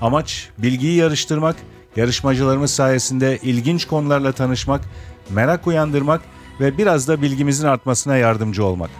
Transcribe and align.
Amaç 0.00 0.48
bilgiyi 0.58 0.96
yarıştırmak, 0.96 1.56
yarışmacılarımız 1.96 2.70
sayesinde 2.70 3.38
ilginç 3.42 3.84
konularla 3.84 4.32
tanışmak, 4.32 4.80
merak 5.30 5.66
uyandırmak 5.66 6.20
ve 6.60 6.78
biraz 6.78 7.08
da 7.08 7.22
bilgimizin 7.22 7.66
artmasına 7.66 8.16
yardımcı 8.16 8.64
olmak. 8.64 8.90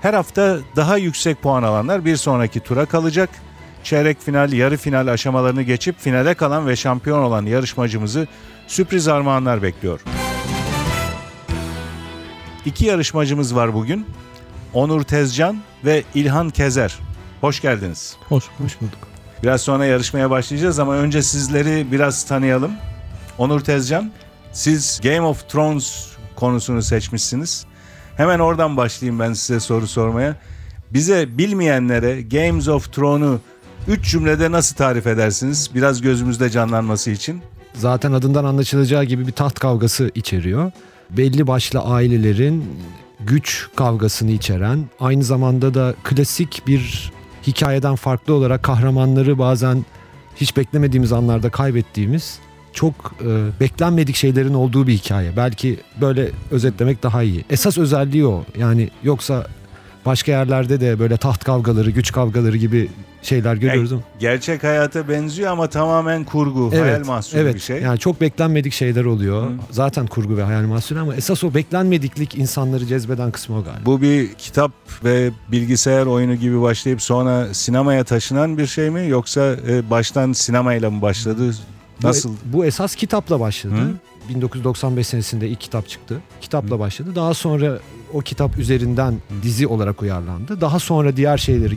Her 0.00 0.14
hafta 0.14 0.58
daha 0.76 0.96
yüksek 0.96 1.42
puan 1.42 1.62
alanlar 1.62 2.04
bir 2.04 2.16
sonraki 2.16 2.60
tura 2.60 2.86
kalacak. 2.86 3.30
Çeyrek 3.84 4.20
final, 4.20 4.52
yarı 4.52 4.76
final 4.76 5.06
aşamalarını 5.06 5.62
geçip 5.62 5.98
finale 5.98 6.34
kalan 6.34 6.66
ve 6.66 6.76
şampiyon 6.76 7.22
olan 7.22 7.46
yarışmacımızı 7.46 8.26
sürpriz 8.66 9.08
armağanlar 9.08 9.62
bekliyor. 9.62 10.00
İki 12.66 12.84
yarışmacımız 12.84 13.56
var 13.56 13.74
bugün. 13.74 14.06
Onur 14.74 15.02
Tezcan 15.02 15.58
ve 15.84 16.02
İlhan 16.14 16.50
Kezer. 16.50 16.98
Hoş 17.40 17.60
geldiniz. 17.60 18.16
Hoş, 18.28 18.44
hoş 18.58 18.80
bulduk. 18.80 19.11
Biraz 19.42 19.60
sonra 19.60 19.84
yarışmaya 19.84 20.30
başlayacağız 20.30 20.78
ama 20.78 20.94
önce 20.94 21.22
sizleri 21.22 21.92
biraz 21.92 22.24
tanıyalım. 22.24 22.72
Onur 23.38 23.60
Tezcan, 23.60 24.10
siz 24.52 25.00
Game 25.02 25.20
of 25.20 25.48
Thrones 25.48 26.06
konusunu 26.36 26.82
seçmişsiniz. 26.82 27.66
Hemen 28.16 28.38
oradan 28.38 28.76
başlayayım 28.76 29.20
ben 29.20 29.32
size 29.32 29.60
soru 29.60 29.86
sormaya. 29.86 30.36
Bize 30.90 31.38
bilmeyenlere 31.38 32.22
Games 32.22 32.68
of 32.68 32.92
Thrones'u 32.92 33.40
3 33.88 34.10
cümlede 34.10 34.50
nasıl 34.50 34.76
tarif 34.76 35.06
edersiniz? 35.06 35.70
Biraz 35.74 36.00
gözümüzde 36.00 36.50
canlanması 36.50 37.10
için. 37.10 37.42
Zaten 37.74 38.12
adından 38.12 38.44
anlaşılacağı 38.44 39.04
gibi 39.04 39.26
bir 39.26 39.32
taht 39.32 39.58
kavgası 39.58 40.10
içeriyor. 40.14 40.72
Belli 41.10 41.46
başlı 41.46 41.80
ailelerin 41.80 42.64
güç 43.20 43.68
kavgasını 43.76 44.30
içeren, 44.30 44.84
aynı 45.00 45.24
zamanda 45.24 45.74
da 45.74 45.94
klasik 46.04 46.62
bir 46.66 47.12
hikayeden 47.46 47.94
farklı 47.94 48.34
olarak 48.34 48.62
kahramanları 48.62 49.38
bazen 49.38 49.84
hiç 50.36 50.56
beklemediğimiz 50.56 51.12
anlarda 51.12 51.50
kaybettiğimiz 51.50 52.38
çok 52.72 52.94
e, 53.20 53.60
beklenmedik 53.60 54.16
şeylerin 54.16 54.54
olduğu 54.54 54.86
bir 54.86 54.92
hikaye. 54.92 55.36
Belki 55.36 55.80
böyle 56.00 56.30
özetlemek 56.50 57.02
daha 57.02 57.22
iyi. 57.22 57.44
Esas 57.50 57.78
özelliği 57.78 58.26
o. 58.26 58.44
Yani 58.58 58.90
yoksa 59.02 59.46
başka 60.06 60.32
yerlerde 60.32 60.80
de 60.80 60.98
böyle 60.98 61.16
taht 61.16 61.44
kavgaları, 61.44 61.90
güç 61.90 62.12
kavgaları 62.12 62.56
gibi 62.56 62.88
şeyler 63.22 63.54
görüyoruz 63.54 63.92
ama. 63.92 64.02
Gerçek 64.18 64.64
hayata 64.64 65.08
benziyor 65.08 65.50
ama 65.50 65.66
tamamen 65.66 66.24
kurgu, 66.24 66.72
hayal 66.72 67.06
mahsulü 67.06 67.40
evet. 67.40 67.54
bir 67.54 67.60
şey. 67.60 67.82
Yani 67.82 67.98
çok 67.98 68.20
beklenmedik 68.20 68.72
şeyler 68.72 69.04
oluyor. 69.04 69.50
Hı. 69.50 69.52
Zaten 69.70 70.06
kurgu 70.06 70.36
ve 70.36 70.42
hayal 70.42 70.62
mahsulü 70.62 71.00
ama 71.00 71.14
esas 71.14 71.44
o 71.44 71.54
beklenmediklik 71.54 72.34
insanları 72.34 72.86
cezbeden 72.86 73.30
kısmı 73.30 73.58
o 73.58 73.64
galiba. 73.64 73.86
Bu 73.86 74.02
bir 74.02 74.34
kitap 74.34 74.72
ve 75.04 75.30
bilgisayar 75.48 76.06
oyunu 76.06 76.34
gibi 76.34 76.62
başlayıp 76.62 77.02
sonra 77.02 77.54
sinemaya 77.54 78.04
taşınan 78.04 78.58
bir 78.58 78.66
şey 78.66 78.90
mi 78.90 79.08
yoksa 79.08 79.56
e, 79.68 79.90
baştan 79.90 80.32
sinemayla 80.32 80.90
mı 80.90 81.02
başladı? 81.02 81.54
Bu- 82.02 82.06
Nasıl? 82.06 82.34
Bu, 82.44 82.64
esas 82.64 82.94
kitapla 82.94 83.40
başladı. 83.40 83.74
Hı. 83.74 84.28
1995 84.28 85.06
senesinde 85.06 85.48
ilk 85.48 85.60
kitap 85.60 85.88
çıktı. 85.88 86.20
Kitapla 86.40 86.78
başladı. 86.78 87.10
Daha 87.14 87.34
sonra 87.34 87.78
o 88.14 88.20
kitap 88.20 88.58
üzerinden 88.58 89.14
dizi 89.42 89.66
olarak 89.66 90.02
uyarlandı. 90.02 90.60
Daha 90.60 90.78
sonra 90.78 91.16
diğer 91.16 91.38
şeyleri, 91.38 91.74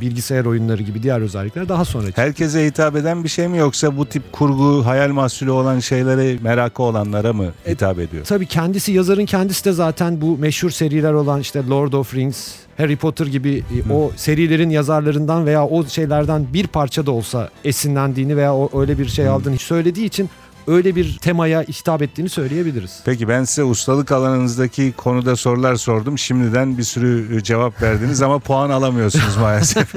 bilgisayar 0.00 0.44
oyunları 0.44 0.82
gibi 0.82 1.02
diğer 1.02 1.20
özellikler 1.20 1.68
daha 1.68 1.84
sonra 1.84 2.06
çıktı. 2.06 2.22
Herkese 2.22 2.66
hitap 2.66 2.96
eden 2.96 3.24
bir 3.24 3.28
şey 3.28 3.48
mi 3.48 3.58
yoksa 3.58 3.96
bu 3.96 4.06
tip 4.06 4.32
kurgu, 4.32 4.86
hayal 4.86 5.10
mahsulü 5.10 5.50
olan 5.50 5.80
şeylere 5.80 6.38
merakı 6.42 6.82
olanlara 6.82 7.32
mı 7.32 7.46
hitap 7.68 7.98
ediyor? 7.98 8.24
Tabii 8.24 8.46
kendisi 8.46 8.92
yazarın 8.92 9.26
kendisi 9.26 9.64
de 9.64 9.72
zaten 9.72 10.20
bu 10.20 10.38
meşhur 10.38 10.70
seriler 10.70 11.12
olan 11.12 11.40
işte 11.40 11.62
Lord 11.68 11.92
of 11.92 12.14
Rings, 12.14 12.54
Harry 12.76 12.96
Potter 12.96 13.26
gibi 13.26 13.62
e, 13.88 13.92
o 13.92 14.10
serilerin 14.16 14.70
yazarlarından 14.70 15.46
veya 15.46 15.66
o 15.66 15.84
şeylerden 15.86 16.46
bir 16.54 16.66
parça 16.66 17.06
da 17.06 17.10
olsa 17.10 17.48
esinlendiğini 17.64 18.36
veya 18.36 18.54
öyle 18.80 18.98
bir 18.98 19.08
şey 19.08 19.28
aldığını 19.28 19.58
söylediği 19.58 20.06
için 20.06 20.30
öyle 20.66 20.96
bir 20.96 21.18
temaya 21.18 21.62
hitap 21.62 22.02
ettiğini 22.02 22.28
söyleyebiliriz. 22.28 23.00
Peki 23.04 23.28
ben 23.28 23.44
size 23.44 23.64
ustalık 23.64 24.12
alanınızdaki 24.12 24.92
konuda 24.96 25.36
sorular 25.36 25.76
sordum. 25.76 26.18
Şimdiden 26.18 26.78
bir 26.78 26.82
sürü 26.82 27.36
e, 27.36 27.42
cevap 27.42 27.82
verdiniz 27.82 28.22
ama 28.22 28.38
puan 28.44 28.70
alamıyorsunuz 28.70 29.36
maalesef. 29.36 29.94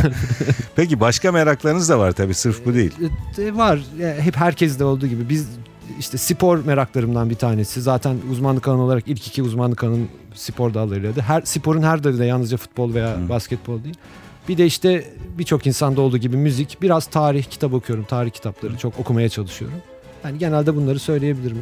Peki 0.76 1.00
başka 1.00 1.32
meraklarınız 1.32 1.88
da 1.88 1.98
var 1.98 2.12
tabii 2.12 2.34
sırf 2.34 2.66
bu 2.66 2.74
değil. 2.74 2.92
E, 3.38 3.56
var 3.56 3.80
E, 4.00 4.16
hep 4.20 4.36
herkeste 4.36 4.84
olduğu 4.84 5.06
gibi 5.06 5.28
biz 5.28 5.48
işte 5.98 6.18
spor 6.18 6.64
meraklarımdan 6.64 7.30
bir 7.30 7.34
tanesi. 7.34 7.82
Zaten 7.82 8.16
uzmanlık 8.30 8.68
alanı 8.68 8.82
olarak 8.82 9.08
ilk 9.08 9.26
iki 9.26 9.42
uzmanlık 9.42 9.84
alanım 9.84 10.08
spor 10.34 10.74
dallarıydı. 10.74 11.20
Her 11.20 11.42
sporun 11.42 11.82
her 11.82 12.04
dalı 12.04 12.18
da 12.18 12.24
yalnızca 12.24 12.56
futbol 12.56 12.94
veya 12.94 13.16
Hı. 13.16 13.28
basketbol 13.28 13.84
değil. 13.84 13.96
Bir 14.48 14.58
de 14.58 14.66
işte 14.66 15.14
birçok 15.38 15.66
insanda 15.66 16.00
olduğu 16.00 16.18
gibi 16.18 16.36
müzik, 16.36 16.82
biraz 16.82 17.06
tarih 17.06 17.44
kitap 17.44 17.74
okuyorum. 17.74 18.04
Tarih 18.04 18.30
kitapları 18.30 18.76
çok 18.76 18.98
okumaya 18.98 19.28
çalışıyorum. 19.28 19.78
Yani 20.24 20.38
genelde 20.38 20.76
bunları 20.76 20.98
söyleyebilirim 20.98 21.58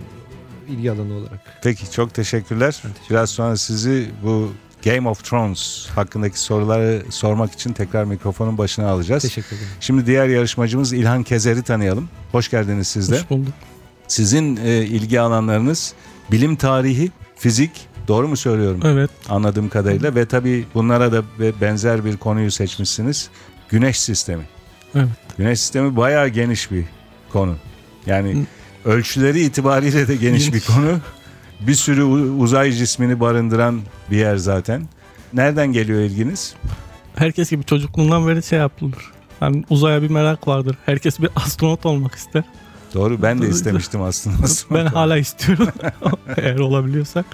ilgi 0.69 0.93
alanı 0.93 1.15
olarak. 1.15 1.41
Peki 1.63 1.91
çok 1.91 2.15
teşekkürler. 2.15 2.81
Ben 2.85 2.93
teşekkür 2.93 3.11
Biraz 3.15 3.31
sonra 3.31 3.57
sizi 3.57 4.11
bu 4.25 4.53
Game 4.85 5.09
of 5.09 5.25
Thrones 5.25 5.87
hakkındaki 5.95 6.41
soruları 6.41 7.03
sormak 7.11 7.53
için 7.53 7.73
tekrar 7.73 8.05
mikrofonun 8.05 8.59
başına 8.59 8.89
alacağız. 8.89 9.23
Teşekkür 9.23 9.57
ederim. 9.57 9.69
Şimdi 9.81 10.07
diğer 10.07 10.29
yarışmacımız 10.29 10.93
İlhan 10.93 11.23
Kezer'i 11.23 11.63
tanıyalım. 11.63 12.09
Hoş 12.33 12.51
geldiniz 12.51 12.89
siz 12.89 13.11
de. 13.11 13.15
Hoş 13.17 13.31
bulduk. 13.31 13.53
Sizin 14.09 14.57
e, 14.57 14.77
ilgi 14.87 15.21
alanlarınız 15.21 15.95
bilim 16.31 16.57
tarihi, 16.57 17.11
fizik, 17.37 17.71
doğru 18.09 18.29
mu 18.29 18.37
söylüyorum? 18.37 18.81
Evet. 18.85 19.11
Anladığım 19.29 19.69
kadarıyla 19.69 20.15
ve 20.15 20.27
tabii 20.27 20.67
bunlara 20.75 21.13
da 21.13 21.23
be- 21.41 21.61
benzer 21.61 22.05
bir 22.05 22.17
konuyu 22.17 22.51
seçmişsiniz. 22.51 23.29
Güneş 23.69 24.01
sistemi. 24.01 24.43
Evet. 24.95 25.09
Güneş 25.39 25.61
sistemi 25.61 25.97
bayağı 25.97 26.29
geniş 26.29 26.71
bir 26.71 26.85
konu. 27.33 27.57
Yani 28.09 28.35
Hı. 28.35 28.91
ölçüleri 28.91 29.41
itibariyle 29.41 30.09
de 30.09 30.17
geniş 30.17 30.53
bir 30.53 30.61
konu. 30.61 30.99
Bir 31.61 31.75
sürü 31.75 32.03
uzay 32.03 32.73
cismini 32.73 33.21
barındıran 33.21 33.81
bir 34.11 34.17
yer 34.17 34.37
zaten. 34.37 34.89
Nereden 35.33 35.73
geliyor 35.73 36.01
ilginiz? 36.01 36.55
Herkes 37.17 37.51
gibi 37.51 37.65
çocukluğundan 37.65 38.29
beri 38.29 38.43
şey 38.43 38.59
yapılır. 38.59 39.13
Yani 39.41 39.65
uzaya 39.71 40.03
bir 40.03 40.11
merak 40.11 40.49
vardır. 40.49 40.77
Herkes 40.87 41.21
bir 41.21 41.31
astronot 41.37 41.87
olmak 41.87 42.15
ister. 42.15 42.45
Doğru 42.95 43.23
ben 43.23 43.43
de 43.43 43.49
istemiştim 43.49 44.03
aslında. 44.03 44.37
ben 44.71 44.87
hala 44.87 45.17
istiyorum. 45.17 45.69
Eğer 46.37 46.59
olabiliyorsak. 46.59 47.27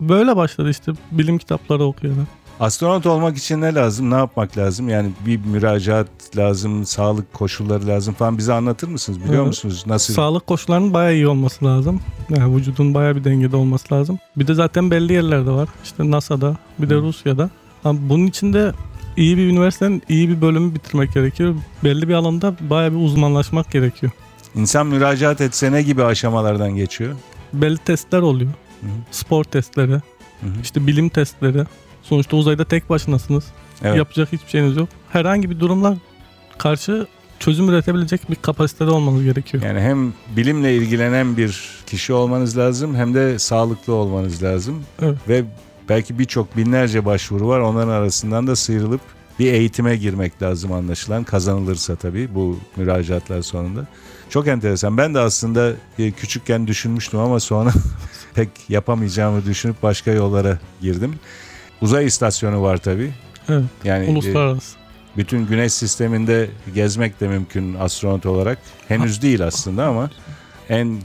Böyle 0.00 0.36
başladı 0.36 0.70
işte 0.70 0.92
bilim 1.10 1.38
kitapları 1.38 1.84
okuyarak. 1.84 2.26
Astronot 2.60 3.06
olmak 3.06 3.36
için 3.36 3.60
ne 3.60 3.74
lazım? 3.74 4.10
Ne 4.10 4.14
yapmak 4.14 4.58
lazım? 4.58 4.88
Yani 4.88 5.10
bir 5.26 5.40
müracaat 5.44 6.08
lazım, 6.36 6.86
sağlık 6.86 7.32
koşulları 7.32 7.86
lazım 7.86 8.14
falan. 8.14 8.38
Bize 8.38 8.52
anlatır 8.52 8.88
mısınız? 8.88 9.20
Biliyor 9.20 9.34
Evet. 9.34 9.46
musunuz 9.46 9.84
nasıl? 9.86 10.14
Sağlık 10.14 10.46
koşullarının 10.46 10.94
bayağı 10.94 11.14
iyi 11.14 11.28
olması 11.28 11.64
lazım. 11.64 12.00
Yani 12.30 12.56
vücudun 12.56 12.94
bayağı 12.94 13.16
bir 13.16 13.24
dengede 13.24 13.56
olması 13.56 13.94
lazım. 13.94 14.18
Bir 14.36 14.46
de 14.46 14.54
zaten 14.54 14.90
belli 14.90 15.12
yerlerde 15.12 15.50
var. 15.50 15.68
İşte 15.84 16.10
NASA'da 16.10 16.56
bir 16.78 16.90
de 16.90 16.94
Hı. 16.94 17.00
Rusya'da. 17.02 17.50
Ama 17.84 17.98
bunun 18.08 18.26
için 18.26 18.52
de 18.52 18.72
iyi 19.16 19.36
bir 19.36 19.48
üniversitenin 19.48 20.02
iyi 20.08 20.28
bir 20.28 20.40
bölümü 20.40 20.74
bitirmek 20.74 21.14
gerekiyor. 21.14 21.54
Belli 21.84 22.08
bir 22.08 22.14
alanda 22.14 22.54
bayağı 22.60 22.92
bir 22.92 23.04
uzmanlaşmak 23.04 23.70
gerekiyor. 23.70 24.12
İnsan 24.54 24.86
müracaat 24.86 25.40
etse 25.40 25.72
ne 25.72 25.82
gibi 25.82 26.04
aşamalardan 26.04 26.76
geçiyor? 26.76 27.14
belli 27.52 27.78
testler 27.78 28.20
oluyor. 28.20 28.50
Hı. 28.80 28.86
Spor 29.10 29.44
testleri, 29.44 29.92
hı. 29.92 30.00
işte 30.62 30.86
bilim 30.86 31.08
testleri. 31.08 31.64
Sonuçta 32.02 32.36
uzayda 32.36 32.64
tek 32.64 32.90
başınasınız. 32.90 33.44
Evet. 33.82 33.96
Yapacak 33.96 34.32
hiçbir 34.32 34.50
şeyiniz 34.50 34.76
yok. 34.76 34.88
Herhangi 35.12 35.50
bir 35.50 35.60
durumla 35.60 35.96
karşı 36.58 37.06
çözüm 37.38 37.68
üretebilecek 37.68 38.30
bir 38.30 38.36
kapasitede 38.36 38.90
olmanız 38.90 39.24
gerekiyor. 39.24 39.62
Yani 39.62 39.80
hem 39.80 40.12
bilimle 40.36 40.76
ilgilenen 40.76 41.36
bir 41.36 41.80
kişi 41.86 42.12
olmanız 42.12 42.58
lazım 42.58 42.94
hem 42.94 43.14
de 43.14 43.38
sağlıklı 43.38 43.92
olmanız 43.92 44.42
lazım. 44.42 44.82
Evet. 45.02 45.18
Ve 45.28 45.44
belki 45.88 46.18
birçok 46.18 46.56
binlerce 46.56 47.04
başvuru 47.04 47.48
var. 47.48 47.60
Onların 47.60 47.92
arasından 47.92 48.46
da 48.46 48.56
sıyrılıp 48.56 49.00
bir 49.38 49.52
eğitime 49.52 49.96
girmek 49.96 50.42
lazım 50.42 50.72
anlaşılan. 50.72 51.24
Kazanılırsa 51.24 51.96
tabii 51.96 52.34
bu 52.34 52.58
müracaatlar 52.76 53.42
sonunda. 53.42 53.86
Çok 54.30 54.48
enteresan. 54.48 54.96
Ben 54.96 55.14
de 55.14 55.18
aslında 55.18 55.72
e, 55.98 56.10
küçükken 56.10 56.66
düşünmüştüm 56.66 57.20
ama 57.20 57.40
sonra 57.40 57.72
pek 58.34 58.48
yapamayacağımı 58.68 59.44
düşünüp 59.44 59.82
başka 59.82 60.10
yollara 60.10 60.58
girdim. 60.80 61.14
Uzay 61.82 62.06
istasyonu 62.06 62.62
var 62.62 62.76
tabii. 62.76 63.12
Evet. 63.48 63.64
Yani 63.84 64.06
e, 64.06 64.10
Uluslararası. 64.10 64.76
Bütün 65.16 65.46
güneş 65.46 65.72
sisteminde 65.72 66.50
gezmek 66.74 67.20
de 67.20 67.28
mümkün 67.28 67.74
astronot 67.74 68.26
olarak. 68.26 68.58
Henüz 68.88 69.22
değil 69.22 69.46
aslında 69.46 69.86
ama 69.86 70.10
en 70.68 70.98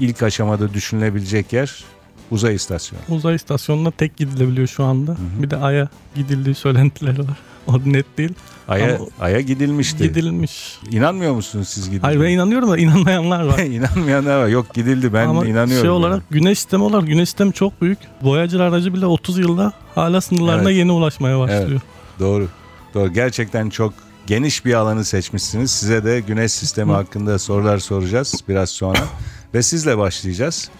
ilk 0.00 0.22
aşamada 0.22 0.74
düşünülebilecek 0.74 1.52
yer 1.52 1.84
uzay 2.30 2.54
istasyonu. 2.54 3.02
Uzay 3.08 3.34
istasyonuna 3.34 3.90
tek 3.90 4.16
gidilebiliyor 4.16 4.66
şu 4.66 4.84
anda. 4.84 5.16
Bir 5.42 5.50
de 5.50 5.56
Ay'a 5.56 5.88
gidildiği 6.14 6.54
söylentileri 6.54 7.18
var. 7.18 7.36
O 7.66 7.80
net 7.86 8.18
değil. 8.18 8.32
Ay'a, 8.68 8.96
Ama- 8.96 9.06
Ay'a 9.20 9.40
gidilmişti. 9.40 10.02
Gidilmiş. 10.02 10.78
İnanmıyor 10.90 11.32
musunuz 11.34 11.68
siz 11.68 11.84
gidildi? 11.86 12.02
Hayır 12.02 12.20
ben 12.20 12.30
inanıyorum 12.30 12.70
da 12.70 12.78
inanmayanlar 12.78 13.44
var. 13.44 13.58
İnanmayanlar 13.58 14.42
var. 14.42 14.48
Yok 14.48 14.74
gidildi 14.74 15.12
ben 15.12 15.26
Ama 15.28 15.40
inanıyorum. 15.46 15.68
şey 15.70 15.76
yani. 15.78 15.88
olarak 15.90 16.22
güneş 16.30 16.58
sistemi 16.58 16.82
olarak 16.84 17.06
güneş 17.06 17.28
sistemi 17.28 17.52
çok 17.52 17.82
büyük. 17.82 17.98
Voyager 18.22 18.60
aracı 18.60 18.94
bile 18.94 19.06
30 19.06 19.38
yılda 19.38 19.72
hala 19.94 20.20
sınırlarına 20.20 20.62
Evet. 20.70 20.78
yeni 20.78 20.92
ulaşmaya 20.92 21.38
başlıyor. 21.38 21.80
Doğru. 22.20 22.48
Doğru. 22.94 23.12
Gerçekten 23.12 23.70
çok 23.70 23.94
geniş 24.26 24.64
bir 24.64 24.74
alanı 24.74 25.04
seçmişsiniz. 25.04 25.70
Size 25.70 26.04
de 26.04 26.20
güneş 26.20 26.52
sistemi 26.52 26.92
hakkında 26.92 27.38
sorular 27.38 27.78
soracağız 27.78 28.34
biraz 28.48 28.70
sonra. 28.70 28.98
Ve 29.54 29.62
sizle 29.62 29.98
başlayacağız. 29.98 30.70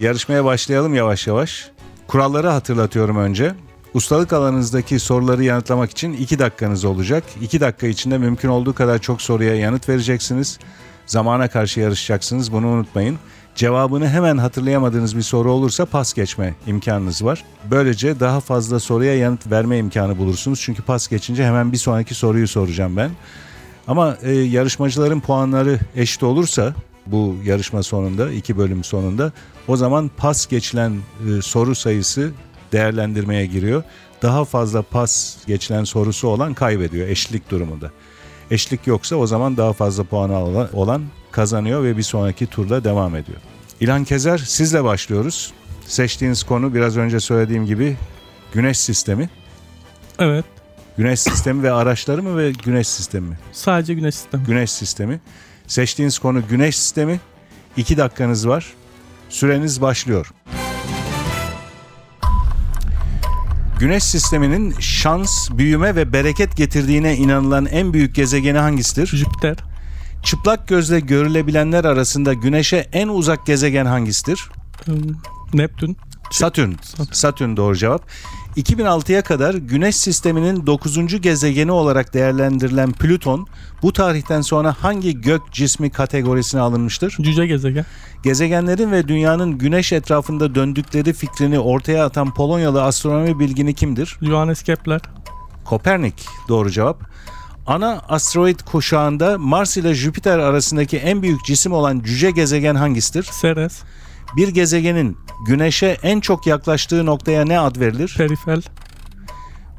Yarışmaya 0.00 0.44
başlayalım 0.44 0.94
yavaş 0.94 1.26
yavaş. 1.26 1.70
Kuralları 2.06 2.48
hatırlatıyorum 2.48 3.16
önce. 3.16 3.54
Ustalık 3.94 4.32
alanınızdaki 4.32 4.98
soruları 4.98 5.44
yanıtlamak 5.44 5.90
için 5.90 6.12
2 6.12 6.38
dakikanız 6.38 6.84
olacak. 6.84 7.24
2 7.40 7.60
dakika 7.60 7.86
içinde 7.86 8.18
mümkün 8.18 8.48
olduğu 8.48 8.74
kadar 8.74 8.98
çok 8.98 9.22
soruya 9.22 9.54
yanıt 9.54 9.88
vereceksiniz. 9.88 10.58
Zamana 11.06 11.48
karşı 11.48 11.80
yarışacaksınız. 11.80 12.52
Bunu 12.52 12.66
unutmayın. 12.66 13.18
Cevabını 13.54 14.08
hemen 14.08 14.38
hatırlayamadığınız 14.38 15.16
bir 15.16 15.22
soru 15.22 15.52
olursa 15.52 15.86
pas 15.86 16.14
geçme 16.14 16.54
imkanınız 16.66 17.24
var. 17.24 17.44
Böylece 17.70 18.20
daha 18.20 18.40
fazla 18.40 18.80
soruya 18.80 19.16
yanıt 19.16 19.50
verme 19.50 19.78
imkanı 19.78 20.18
bulursunuz. 20.18 20.60
Çünkü 20.60 20.82
pas 20.82 21.08
geçince 21.08 21.44
hemen 21.44 21.72
bir 21.72 21.76
sonraki 21.76 22.14
soruyu 22.14 22.48
soracağım 22.48 22.96
ben. 22.96 23.10
Ama 23.88 24.16
e, 24.22 24.32
yarışmacıların 24.32 25.20
puanları 25.20 25.78
eşit 25.96 26.22
olursa 26.22 26.74
bu 27.06 27.36
yarışma 27.44 27.82
sonunda, 27.82 28.32
iki 28.32 28.58
bölüm 28.58 28.84
sonunda 28.84 29.32
o 29.68 29.76
zaman 29.76 30.10
pas 30.16 30.46
geçilen 30.46 30.92
e, 31.38 31.42
soru 31.42 31.74
sayısı 31.74 32.30
değerlendirmeye 32.72 33.46
giriyor. 33.46 33.82
Daha 34.22 34.44
fazla 34.44 34.82
pas 34.82 35.36
geçilen 35.46 35.84
sorusu 35.84 36.28
olan 36.28 36.54
kaybediyor 36.54 37.08
eşitlik 37.08 37.50
durumunda. 37.50 37.90
Eşlik 38.50 38.86
yoksa 38.86 39.16
o 39.16 39.26
zaman 39.26 39.56
daha 39.56 39.72
fazla 39.72 40.04
puanı 40.04 40.36
alan- 40.36 40.68
olan 40.76 41.02
kazanıyor 41.32 41.82
ve 41.84 41.96
bir 41.96 42.02
sonraki 42.02 42.46
turda 42.46 42.84
devam 42.84 43.16
ediyor. 43.16 43.38
İlhan 43.80 44.04
Kezer 44.04 44.38
sizle 44.38 44.84
başlıyoruz. 44.84 45.52
Seçtiğiniz 45.86 46.42
konu 46.42 46.74
biraz 46.74 46.96
önce 46.96 47.20
söylediğim 47.20 47.66
gibi 47.66 47.96
güneş 48.52 48.78
sistemi. 48.78 49.30
Evet. 50.18 50.44
Güneş 50.96 51.20
sistemi 51.20 51.62
ve 51.62 51.72
araçları 51.72 52.22
mı 52.22 52.36
ve 52.38 52.52
güneş 52.64 52.88
sistemi 52.88 53.28
mi? 53.28 53.38
Sadece 53.52 53.94
güneş 53.94 54.14
sistemi. 54.14 54.44
Güneş 54.44 54.70
sistemi. 54.70 55.20
Seçtiğiniz 55.66 56.18
konu 56.18 56.48
güneş 56.48 56.78
sistemi. 56.78 57.20
2 57.76 57.96
dakikanız 57.96 58.48
var. 58.48 58.66
Süreniz 59.28 59.80
başlıyor. 59.80 60.32
Güneş 63.78 64.04
sisteminin 64.04 64.74
şans, 64.80 65.50
büyüme 65.50 65.96
ve 65.96 66.12
bereket 66.12 66.56
getirdiğine 66.56 67.16
inanılan 67.16 67.66
en 67.66 67.92
büyük 67.92 68.14
gezegeni 68.14 68.58
hangisidir? 68.58 69.06
Jüpiter. 69.06 69.56
Çıplak 70.22 70.68
gözle 70.68 71.00
görülebilenler 71.00 71.84
arasında 71.84 72.32
Güneş'e 72.32 72.88
en 72.92 73.08
uzak 73.08 73.46
gezegen 73.46 73.86
hangisidir? 73.86 74.48
Neptün. 75.54 75.96
Satürn. 76.30 76.72
Satürn 77.12 77.56
doğru 77.56 77.76
cevap. 77.76 78.02
2006'ya 78.56 79.22
kadar 79.22 79.54
Güneş 79.54 79.96
sisteminin 79.96 80.66
9. 80.66 81.20
gezegeni 81.20 81.72
olarak 81.72 82.14
değerlendirilen 82.14 82.92
Plüton 82.92 83.46
bu 83.82 83.92
tarihten 83.92 84.40
sonra 84.40 84.76
hangi 84.80 85.20
gök 85.20 85.52
cismi 85.52 85.90
kategorisine 85.90 86.60
alınmıştır? 86.60 87.16
Cüce 87.20 87.46
gezegen. 87.46 87.84
Gezegenlerin 88.22 88.92
ve 88.92 89.08
dünyanın 89.08 89.58
güneş 89.58 89.92
etrafında 89.92 90.54
döndükleri 90.54 91.12
fikrini 91.12 91.58
ortaya 91.58 92.04
atan 92.04 92.34
Polonyalı 92.34 92.82
astronomi 92.82 93.38
bilgini 93.38 93.74
kimdir? 93.74 94.18
Johannes 94.22 94.62
Kepler. 94.62 95.00
Kopernik 95.64 96.26
doğru 96.48 96.70
cevap. 96.70 97.00
Ana 97.66 98.02
asteroid 98.08 98.60
kuşağında 98.60 99.38
Mars 99.38 99.76
ile 99.76 99.94
Jüpiter 99.94 100.38
arasındaki 100.38 100.96
en 100.96 101.22
büyük 101.22 101.44
cisim 101.44 101.72
olan 101.72 102.00
cüce 102.00 102.30
gezegen 102.30 102.74
hangisidir? 102.74 103.30
Ceres. 103.42 103.82
Bir 104.36 104.48
gezegenin 104.48 105.16
Güneş'e 105.46 105.98
en 106.02 106.20
çok 106.20 106.46
yaklaştığı 106.46 107.06
noktaya 107.06 107.44
ne 107.44 107.58
ad 107.58 107.80
verilir? 107.80 108.14
Perifel. 108.18 108.62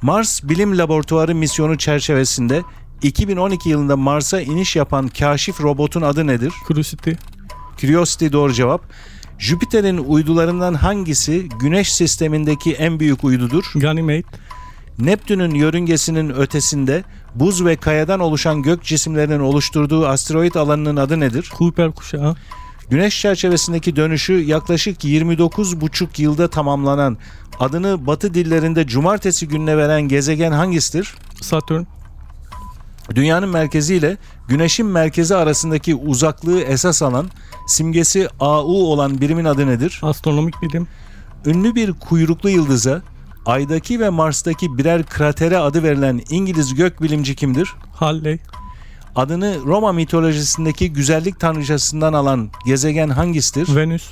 Mars 0.01 0.43
Bilim 0.43 0.77
Laboratuvarı 0.77 1.35
misyonu 1.35 1.77
çerçevesinde 1.77 2.63
2012 3.01 3.69
yılında 3.69 3.97
Mars'a 3.97 4.41
iniş 4.41 4.75
yapan 4.75 5.07
kaşif 5.07 5.61
robotun 5.61 6.01
adı 6.01 6.27
nedir? 6.27 6.53
Curiosity. 6.67 7.11
Curiosity 7.77 8.27
doğru 8.31 8.53
cevap. 8.53 8.81
Jüpiter'in 9.39 9.97
uydularından 9.97 10.73
hangisi 10.73 11.49
Güneş 11.59 11.93
sistemindeki 11.93 12.73
en 12.73 12.99
büyük 12.99 13.23
uydudur? 13.23 13.71
Ganymede. 13.75 14.23
Neptün'ün 14.99 15.55
yörüngesinin 15.55 16.29
ötesinde 16.29 17.03
buz 17.35 17.65
ve 17.65 17.75
kayadan 17.75 18.19
oluşan 18.19 18.61
gök 18.61 18.83
cisimlerinin 18.83 19.39
oluşturduğu 19.39 20.07
asteroid 20.07 20.55
alanının 20.55 20.97
adı 20.97 21.19
nedir? 21.19 21.51
Kuiper 21.57 21.91
kuşağı. 21.91 22.35
Güneş 22.89 23.21
çerçevesindeki 23.21 23.95
dönüşü 23.95 24.33
yaklaşık 24.33 25.03
29,5 25.03 26.21
yılda 26.21 26.49
tamamlanan 26.49 27.17
adını 27.59 28.07
batı 28.07 28.33
dillerinde 28.33 28.87
cumartesi 28.87 29.47
gününe 29.47 29.77
veren 29.77 30.01
gezegen 30.01 30.51
hangisidir? 30.51 31.15
Satürn. 31.41 31.83
Dünyanın 33.15 33.49
merkezi 33.49 33.95
ile 33.95 34.17
Güneş'in 34.47 34.85
merkezi 34.85 35.35
arasındaki 35.35 35.95
uzaklığı 35.95 36.61
esas 36.61 37.01
alan 37.01 37.29
simgesi 37.67 38.29
AU 38.39 38.91
olan 38.91 39.21
birimin 39.21 39.45
adı 39.45 39.67
nedir? 39.67 39.99
Astronomik 40.03 40.61
bilim. 40.61 40.87
Ünlü 41.45 41.75
bir 41.75 41.93
kuyruklu 41.93 42.49
yıldıza 42.49 43.01
Ay'daki 43.45 43.99
ve 43.99 44.09
Mars'taki 44.09 44.77
birer 44.77 45.03
kratere 45.03 45.57
adı 45.57 45.83
verilen 45.83 46.21
İngiliz 46.29 46.75
gökbilimci 46.75 47.35
kimdir? 47.35 47.73
Halley. 47.93 48.39
Adını 49.17 49.57
Roma 49.65 49.91
mitolojisindeki 49.91 50.93
güzellik 50.93 51.39
tanrıçasından 51.39 52.13
alan 52.13 52.49
gezegen 52.65 53.09
hangisidir? 53.09 53.75
Venüs. 53.75 54.09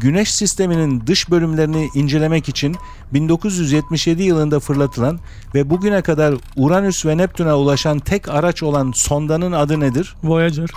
Güneş 0.00 0.34
sisteminin 0.34 1.06
dış 1.06 1.30
bölümlerini 1.30 1.88
incelemek 1.94 2.48
için 2.48 2.76
1977 3.12 4.22
yılında 4.22 4.60
fırlatılan 4.60 5.20
ve 5.54 5.70
bugüne 5.70 6.02
kadar 6.02 6.34
Uranüs 6.56 7.06
ve 7.06 7.16
Neptün'e 7.16 7.52
ulaşan 7.52 7.98
tek 7.98 8.28
araç 8.28 8.62
olan 8.62 8.92
sondanın 8.94 9.52
adı 9.52 9.80
nedir? 9.80 10.14
Voyager. 10.22 10.70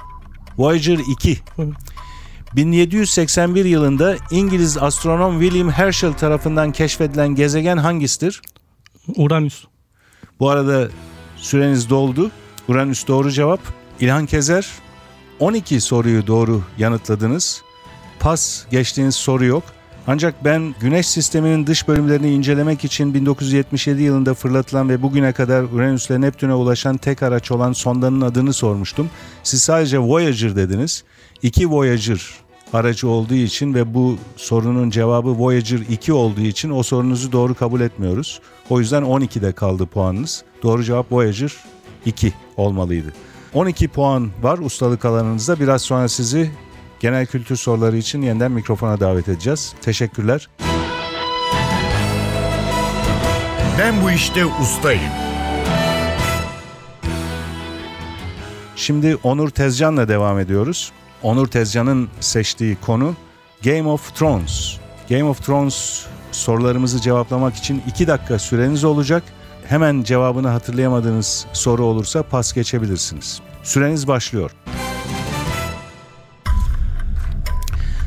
Voyager 0.57 0.99
2. 1.11 1.37
Evet. 1.57 1.73
1781 2.55 3.65
yılında 3.65 4.15
İngiliz 4.31 4.77
astronom 4.77 5.41
William 5.41 5.69
Herschel 5.69 6.13
tarafından 6.13 6.71
keşfedilen 6.71 7.35
gezegen 7.35 7.77
hangisidir? 7.77 8.41
Uranüs. 9.15 9.65
Bu 10.39 10.49
arada 10.49 10.87
süreniz 11.37 11.89
doldu. 11.89 12.31
Uranüs 12.69 13.07
doğru 13.07 13.31
cevap. 13.31 13.59
İlhan 13.99 14.25
Kezer 14.25 14.67
12 15.39 15.81
soruyu 15.81 16.27
doğru 16.27 16.61
yanıtladınız. 16.77 17.61
Pas 18.19 18.65
geçtiğiniz 18.71 19.15
soru 19.15 19.45
yok. 19.45 19.63
Ancak 20.07 20.45
ben 20.45 20.75
Güneş 20.79 21.07
sisteminin 21.07 21.67
dış 21.67 21.87
bölümlerini 21.87 22.31
incelemek 22.31 22.85
için 22.85 23.13
1977 23.13 24.01
yılında 24.01 24.33
fırlatılan 24.33 24.89
ve 24.89 25.01
bugüne 25.01 25.31
kadar 25.31 25.63
Uranüs 25.63 26.09
ile 26.09 26.21
Neptün'e 26.21 26.53
ulaşan 26.53 26.97
tek 26.97 27.23
araç 27.23 27.51
olan 27.51 27.73
sondanın 27.73 28.21
adını 28.21 28.53
sormuştum. 28.53 29.09
Siz 29.43 29.61
sadece 29.61 29.99
Voyager 29.99 30.55
dediniz. 30.55 31.03
İki 31.41 31.69
Voyager 31.69 32.21
aracı 32.73 33.07
olduğu 33.07 33.33
için 33.33 33.73
ve 33.73 33.93
bu 33.93 34.17
sorunun 34.35 34.89
cevabı 34.89 35.29
Voyager 35.29 35.79
2 35.89 36.13
olduğu 36.13 36.41
için 36.41 36.69
o 36.69 36.83
sorunuzu 36.83 37.31
doğru 37.31 37.55
kabul 37.55 37.81
etmiyoruz. 37.81 38.39
O 38.69 38.79
yüzden 38.79 39.03
12'de 39.03 39.51
kaldı 39.51 39.85
puanınız. 39.85 40.43
Doğru 40.63 40.83
cevap 40.83 41.11
Voyager 41.11 41.51
2 42.05 42.33
olmalıydı. 42.57 43.13
12 43.53 43.87
puan 43.87 44.31
var 44.41 44.57
ustalık 44.57 45.05
alanınızda. 45.05 45.59
Biraz 45.59 45.81
sonra 45.81 46.07
sizi 46.09 46.51
genel 46.99 47.25
kültür 47.25 47.55
soruları 47.55 47.97
için 47.97 48.21
yeniden 48.21 48.51
mikrofona 48.51 48.99
davet 48.99 49.29
edeceğiz. 49.29 49.73
Teşekkürler. 49.81 50.49
Ben 53.79 54.03
bu 54.03 54.11
işte 54.11 54.45
ustayım. 54.45 55.11
Şimdi 58.75 59.15
Onur 59.23 59.49
Tezcan'la 59.49 60.07
devam 60.07 60.39
ediyoruz. 60.39 60.91
Onur 61.23 61.47
Tezcan'ın 61.47 62.09
seçtiği 62.19 62.75
konu 62.75 63.15
Game 63.63 63.89
of 63.89 64.15
Thrones. 64.15 64.77
Game 65.09 65.23
of 65.23 65.45
Thrones 65.45 66.05
sorularımızı 66.31 67.01
cevaplamak 67.01 67.55
için 67.55 67.83
2 67.87 68.07
dakika 68.07 68.39
süreniz 68.39 68.83
olacak. 68.83 69.23
Hemen 69.69 70.03
cevabını 70.03 70.47
hatırlayamadığınız 70.47 71.45
soru 71.53 71.85
olursa 71.85 72.23
pas 72.23 72.53
geçebilirsiniz. 72.53 73.41
Süreniz 73.63 74.07
başlıyor. 74.07 74.51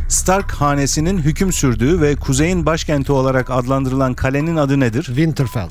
Stark 0.09 0.51
hanesinin 0.53 1.19
hüküm 1.19 1.53
sürdüğü 1.53 2.01
ve 2.01 2.17
kuzeyin 2.17 2.67
başkenti 2.67 3.13
olarak 3.13 3.51
adlandırılan 3.51 4.15
kalenin 4.15 4.57
adı 4.57 4.81
nedir? 4.81 5.03
Winterfell. 5.03 5.69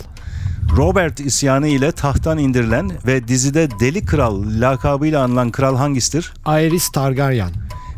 Robert 0.77 1.19
isyanı 1.19 1.67
ile 1.67 1.91
tahttan 1.91 2.37
indirilen 2.37 2.91
ve 3.07 3.27
dizide 3.27 3.69
Deli 3.79 4.05
Kral 4.05 4.43
lakabıyla 4.59 5.23
anılan 5.23 5.51
kral 5.51 5.75
hangisidir? 5.77 6.33
Aerys 6.45 6.89
Targaryen. 6.89 7.51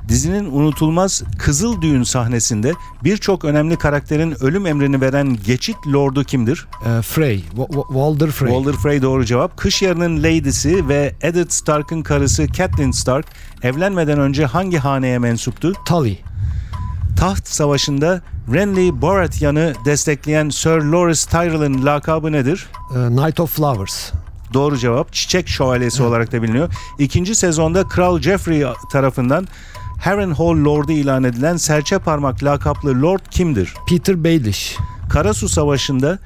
Dizinin 0.09 0.45
unutulmaz 0.45 1.23
Kızıl 1.39 1.81
Düğün 1.81 2.03
sahnesinde 2.03 2.73
birçok 3.03 3.45
önemli 3.45 3.75
karakterin 3.77 4.43
ölüm 4.43 4.65
emrini 4.65 5.01
veren 5.01 5.37
geçit 5.45 5.75
lordu 5.87 6.23
kimdir? 6.23 6.67
Ee, 6.85 7.01
Frey. 7.01 7.43
Wa- 7.55 7.67
Wa- 7.67 7.87
Walder 7.87 8.31
Frey. 8.31 8.51
Walder 8.53 8.73
Frey 8.79 9.01
doğru 9.01 9.25
cevap. 9.25 9.57
Kış 9.57 9.81
Yarı'nın 9.81 10.17
Lady'si 10.23 10.87
ve 10.87 11.15
Eddard 11.21 11.49
Stark'ın 11.49 12.01
karısı 12.01 12.47
Catelyn 12.51 12.91
Stark 12.91 13.25
evlenmeden 13.63 14.19
önce 14.19 14.45
hangi 14.45 14.77
haneye 14.77 15.19
mensuptu? 15.19 15.73
Tully. 15.85 16.17
Taht 17.19 17.47
Savaşı'nda 17.47 18.21
Renly 18.53 19.01
Baratheon'ı 19.01 19.73
destekleyen 19.85 20.49
Sir 20.49 20.69
Loras 20.81 21.25
Tyrell'ın 21.25 21.85
lakabı 21.85 22.31
nedir? 22.31 22.67
Ee, 22.91 23.07
Knight 23.07 23.39
of 23.39 23.55
Flowers. 23.55 24.11
Doğru 24.53 24.77
cevap 24.77 25.13
Çiçek 25.13 25.47
Şövalyesi 25.47 26.03
olarak 26.03 26.31
da 26.31 26.43
biliniyor. 26.43 26.73
İkinci 26.99 27.35
sezonda 27.35 27.87
Kral 27.87 28.19
Joffrey 28.21 28.63
tarafından 28.91 29.47
Harrenhal 30.03 30.65
Lord'u 30.65 30.91
ilan 30.91 31.23
edilen 31.23 31.57
serçe 31.57 31.99
parmak 31.99 32.43
lakaplı 32.43 33.01
Lord 33.01 33.19
kimdir? 33.31 33.73
Peter 33.89 34.23
Baelish. 34.23 34.77
Karasu 35.09 35.49
Savaşı'nda 35.49 36.19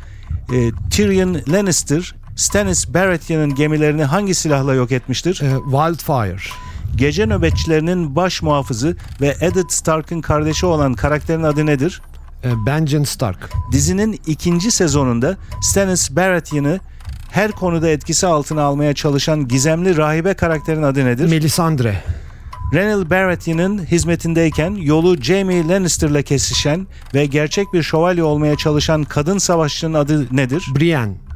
e, 0.53 0.71
Tyrion 0.91 1.37
Lannister 1.49 2.15
Stannis 2.35 2.93
Baratheon'ın 2.93 3.55
gemilerini 3.55 4.03
hangi 4.03 4.35
silahla 4.35 4.73
yok 4.73 4.91
etmiştir? 4.91 5.41
Ee, 5.43 5.55
Wildfire. 5.63 6.51
Gece 6.95 7.25
nöbetçilerinin 7.25 8.15
baş 8.15 8.41
muhafızı 8.41 8.95
ve 9.21 9.35
Eddard 9.41 9.69
Stark'ın 9.69 10.21
kardeşi 10.21 10.65
olan 10.65 10.93
karakterin 10.93 11.43
adı 11.43 11.65
nedir? 11.65 12.01
Ee, 12.43 12.65
Benjen 12.65 13.03
Stark. 13.03 13.49
Dizinin 13.71 14.19
ikinci 14.27 14.71
sezonunda 14.71 15.37
Stannis 15.61 16.11
Baratheon'ı 16.11 16.79
her 17.31 17.51
konuda 17.51 17.89
etkisi 17.89 18.27
altına 18.27 18.61
almaya 18.61 18.93
çalışan 18.93 19.47
gizemli 19.47 19.97
rahibe 19.97 20.33
karakterin 20.33 20.83
adı 20.83 21.05
nedir? 21.05 21.29
Melisandre. 21.29 22.03
Rhaenyra 22.73 23.09
Baratheon'ın 23.09 23.85
hizmetindeyken 23.85 24.75
yolu 24.75 25.21
Jaime 25.21 25.67
Lannister'la 25.67 26.21
kesişen 26.21 26.87
ve 27.13 27.25
gerçek 27.25 27.73
bir 27.73 27.83
şövalye 27.83 28.23
olmaya 28.23 28.55
çalışan 28.55 29.03
kadın 29.03 29.37
savaşçının 29.37 29.93
adı 29.93 30.35
nedir? 30.35 30.63
Brienne. 30.79 31.26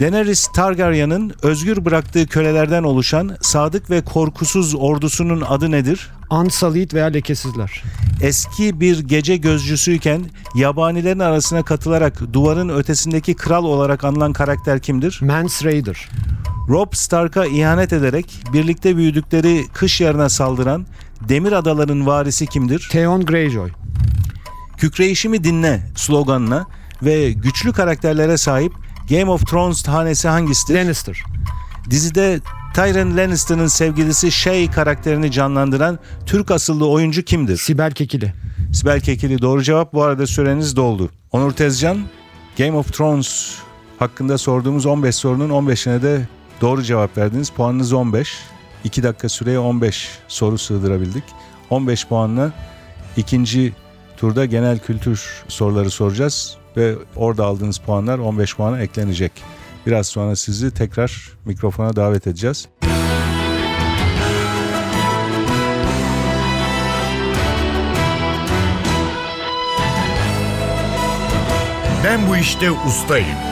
Daenerys 0.00 0.46
Targaryen'ın 0.46 1.32
özgür 1.42 1.84
bıraktığı 1.84 2.26
kölelerden 2.26 2.82
oluşan 2.82 3.36
sadık 3.40 3.90
ve 3.90 4.04
korkusuz 4.04 4.74
ordusunun 4.74 5.40
adı 5.40 5.70
nedir? 5.70 6.10
Unsullied 6.30 6.92
veya 6.92 7.06
lekesizler. 7.06 7.82
Eski 8.22 8.80
bir 8.80 8.98
gece 8.98 9.36
gözcüsüyken 9.36 10.24
yabanilerin 10.54 11.18
arasına 11.18 11.62
katılarak 11.62 12.32
duvarın 12.32 12.68
ötesindeki 12.68 13.34
kral 13.34 13.64
olarak 13.64 14.04
anılan 14.04 14.32
karakter 14.32 14.80
kimdir? 14.80 15.18
Mance 15.22 15.64
Raider. 15.64 16.08
Robb 16.68 16.92
Stark'a 16.92 17.46
ihanet 17.46 17.92
ederek 17.92 18.42
birlikte 18.52 18.96
büyüdükleri 18.96 19.64
kış 19.72 20.00
yarına 20.00 20.28
saldıran 20.28 20.86
Demir 21.28 21.52
Adaların 21.52 22.06
varisi 22.06 22.46
kimdir? 22.46 22.88
Theon 22.92 23.26
Greyjoy. 23.26 23.70
Kükreyişimi 24.76 25.44
dinle 25.44 25.80
sloganına 25.96 26.66
ve 27.02 27.32
güçlü 27.32 27.72
karakterlere 27.72 28.36
sahip 28.36 28.72
Game 29.10 29.30
of 29.30 29.46
Thrones 29.46 29.88
hanesi 29.88 30.28
hangisidir? 30.28 30.74
Lannister. 30.74 31.22
Dizide 31.90 32.40
Tyrion 32.74 33.16
Lannister'ın 33.16 33.66
sevgilisi 33.66 34.32
Shay 34.32 34.70
karakterini 34.70 35.32
canlandıran 35.32 35.98
Türk 36.26 36.50
asıllı 36.50 36.88
oyuncu 36.88 37.22
kimdir? 37.22 37.56
Sibel 37.56 37.92
Kekili. 37.92 38.34
Sibel 38.72 39.00
Kekili 39.00 39.42
doğru 39.42 39.62
cevap. 39.62 39.92
Bu 39.92 40.02
arada 40.02 40.26
süreniz 40.26 40.76
doldu. 40.76 41.10
Onur 41.32 41.52
Tezcan, 41.52 41.98
Game 42.58 42.72
of 42.72 42.92
Thrones 42.92 43.54
hakkında 43.98 44.38
sorduğumuz 44.38 44.86
15 44.86 45.16
sorunun 45.16 45.50
15'ine 45.50 46.02
de 46.02 46.28
doğru 46.60 46.82
cevap 46.82 47.18
verdiniz. 47.18 47.50
Puanınız 47.50 47.92
15. 47.92 48.38
2 48.84 49.02
dakika 49.02 49.28
süreye 49.28 49.58
15 49.58 50.08
soru 50.28 50.58
sığdırabildik. 50.58 51.24
15 51.70 52.06
puanla 52.06 52.52
ikinci 53.16 53.72
turda 54.16 54.44
genel 54.44 54.78
kültür 54.78 55.44
soruları 55.48 55.90
soracağız 55.90 56.58
ve 56.78 56.94
orada 57.16 57.44
aldığınız 57.44 57.78
puanlar 57.78 58.18
15 58.18 58.56
puana 58.56 58.80
eklenecek. 58.80 59.32
Biraz 59.86 60.06
sonra 60.06 60.36
sizi 60.36 60.70
tekrar 60.70 61.32
mikrofona 61.44 61.96
davet 61.96 62.26
edeceğiz. 62.26 62.68
Ben 72.04 72.28
bu 72.28 72.36
işte 72.36 72.70
ustayım. 72.70 73.47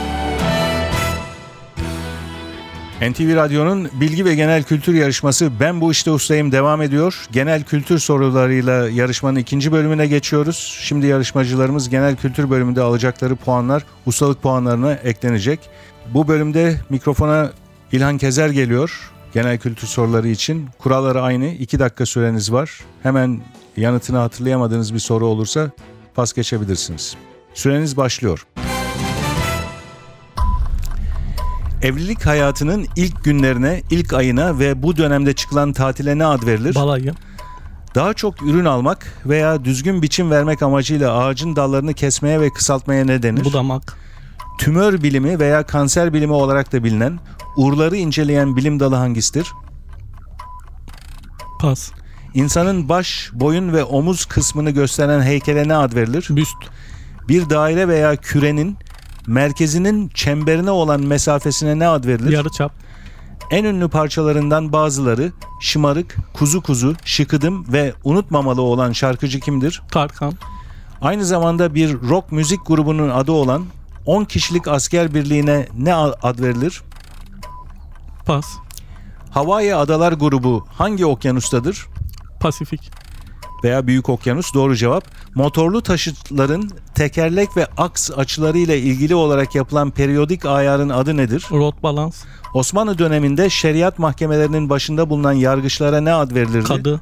NTV 3.00 3.36
Radyo'nun 3.36 3.88
bilgi 4.00 4.24
ve 4.24 4.34
genel 4.34 4.62
kültür 4.62 4.94
yarışması 4.94 5.50
Ben 5.60 5.80
Bu 5.80 5.92
İşte 5.92 6.10
Ustayım 6.10 6.52
devam 6.52 6.82
ediyor. 6.82 7.26
Genel 7.32 7.62
kültür 7.62 7.98
sorularıyla 7.98 8.88
yarışmanın 8.88 9.38
ikinci 9.38 9.72
bölümüne 9.72 10.06
geçiyoruz. 10.06 10.78
Şimdi 10.80 11.06
yarışmacılarımız 11.06 11.88
genel 11.88 12.16
kültür 12.16 12.50
bölümünde 12.50 12.80
alacakları 12.80 13.36
puanlar 13.36 13.84
ustalık 14.06 14.42
puanlarına 14.42 14.92
eklenecek. 14.92 15.60
Bu 16.14 16.28
bölümde 16.28 16.80
mikrofona 16.90 17.52
İlhan 17.92 18.18
Kezer 18.18 18.50
geliyor. 18.50 19.10
Genel 19.34 19.58
kültür 19.58 19.86
soruları 19.86 20.28
için. 20.28 20.68
Kuralları 20.78 21.22
aynı. 21.22 21.46
2 21.46 21.78
dakika 21.78 22.06
süreniz 22.06 22.52
var. 22.52 22.80
Hemen 23.02 23.40
yanıtını 23.76 24.18
hatırlayamadığınız 24.18 24.94
bir 24.94 24.98
soru 24.98 25.26
olursa 25.26 25.70
pas 26.14 26.32
geçebilirsiniz. 26.32 27.16
Süreniz 27.54 27.96
başlıyor. 27.96 28.46
Evlilik 31.82 32.26
hayatının 32.26 32.86
ilk 32.96 33.24
günlerine, 33.24 33.82
ilk 33.90 34.12
ayına 34.12 34.58
ve 34.58 34.82
bu 34.82 34.96
dönemde 34.96 35.32
çıkılan 35.32 35.72
tatile 35.72 36.18
ne 36.18 36.26
ad 36.26 36.46
verilir? 36.46 36.74
Balayı. 36.74 37.14
Daha 37.94 38.14
çok 38.14 38.42
ürün 38.42 38.64
almak 38.64 39.22
veya 39.26 39.64
düzgün 39.64 40.02
biçim 40.02 40.30
vermek 40.30 40.62
amacıyla 40.62 41.18
ağacın 41.18 41.56
dallarını 41.56 41.94
kesmeye 41.94 42.40
ve 42.40 42.50
kısaltmaya 42.50 43.04
ne 43.04 43.22
denir? 43.22 43.44
Budamak. 43.44 43.96
Tümör 44.58 45.02
bilimi 45.02 45.38
veya 45.38 45.62
kanser 45.62 46.12
bilimi 46.12 46.32
olarak 46.32 46.72
da 46.72 46.84
bilinen 46.84 47.18
urları 47.56 47.96
inceleyen 47.96 48.56
bilim 48.56 48.80
dalı 48.80 48.94
hangisidir? 48.94 49.52
Pas. 51.60 51.90
İnsanın 52.34 52.88
baş, 52.88 53.30
boyun 53.32 53.72
ve 53.72 53.84
omuz 53.84 54.24
kısmını 54.24 54.70
gösteren 54.70 55.22
heykele 55.22 55.68
ne 55.68 55.74
ad 55.76 55.94
verilir? 55.94 56.26
Büst. 56.30 56.56
Bir 57.28 57.50
daire 57.50 57.88
veya 57.88 58.16
kürenin 58.16 58.76
merkezinin 59.26 60.08
çemberine 60.08 60.70
olan 60.70 61.00
mesafesine 61.00 61.78
ne 61.78 61.88
ad 61.88 62.04
verilir? 62.04 62.32
Yarıçap. 62.32 62.72
En 63.50 63.64
ünlü 63.64 63.88
parçalarından 63.88 64.72
bazıları 64.72 65.32
Şımarık, 65.60 66.16
Kuzu 66.34 66.62
Kuzu, 66.62 66.94
Şıkıdım 67.04 67.72
ve 67.72 67.94
Unutmamalı 68.04 68.62
olan 68.62 68.92
şarkıcı 68.92 69.40
kimdir? 69.40 69.82
Tarkan. 69.90 70.32
Aynı 71.00 71.24
zamanda 71.24 71.74
bir 71.74 72.00
rock 72.00 72.32
müzik 72.32 72.66
grubunun 72.66 73.08
adı 73.08 73.32
olan 73.32 73.64
10 74.06 74.24
kişilik 74.24 74.68
asker 74.68 75.14
birliğine 75.14 75.68
ne 75.78 75.94
ad 75.94 76.38
verilir? 76.38 76.82
Pas. 78.26 78.46
Hawaii 79.30 79.74
Adalar 79.74 80.12
grubu 80.12 80.66
hangi 80.72 81.06
okyanustadır? 81.06 81.86
Pasifik. 82.40 82.90
Veya 83.64 83.86
Büyük 83.86 84.08
Okyanus 84.08 84.54
doğru 84.54 84.76
cevap. 84.76 85.04
Motorlu 85.34 85.82
taşıtların 85.82 86.70
tekerlek 86.94 87.56
ve 87.56 87.66
aks 87.76 88.10
açılarıyla 88.16 88.74
ilgili 88.74 89.14
olarak 89.14 89.54
yapılan 89.54 89.90
periyodik 89.90 90.44
ayarın 90.46 90.88
adı 90.88 91.16
nedir? 91.16 91.46
Rot 91.50 91.82
balans. 91.82 92.24
Osmanlı 92.54 92.98
döneminde 92.98 93.50
şeriat 93.50 93.98
mahkemelerinin 93.98 94.70
başında 94.70 95.10
bulunan 95.10 95.32
yargıçlara 95.32 96.00
ne 96.00 96.12
ad 96.12 96.34
verilirdi? 96.34 96.64
Kadı. 96.64 97.00